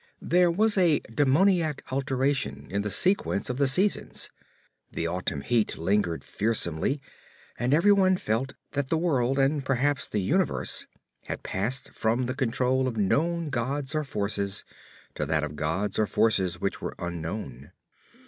There 0.23 0.49
was 0.49 0.79
a 0.79 0.97
daemoniac 1.01 1.83
alteration 1.91 2.65
in 2.71 2.81
the 2.81 2.89
sequence 2.89 3.51
of 3.51 3.57
the 3.57 3.67
seasons—the 3.67 5.05
autumn 5.07 5.41
heat 5.41 5.77
lingered 5.77 6.23
fearsomely, 6.23 6.99
and 7.55 7.71
everyone 7.71 8.17
felt 8.17 8.53
that 8.71 8.89
the 8.89 8.97
world 8.97 9.37
and 9.37 9.63
perhaps 9.63 10.07
the 10.07 10.23
universe 10.23 10.87
had 11.25 11.43
passed 11.43 11.91
from 11.93 12.25
the 12.25 12.33
control 12.33 12.87
of 12.87 12.97
known 12.97 13.51
gods 13.51 13.93
or 13.93 14.03
forces 14.03 14.63
to 15.13 15.27
that 15.27 15.43
of 15.43 15.55
gods 15.55 15.99
or 15.99 16.07
forces 16.07 16.59
which 16.59 16.81
were 16.81 16.95
unknown. 16.97 17.71